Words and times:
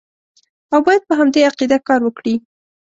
او 0.73 0.79
باید 0.85 1.03
په 1.07 1.13
همدې 1.19 1.41
عقیده 1.49 1.77
کار 1.87 1.99
وکړي. 2.03 2.35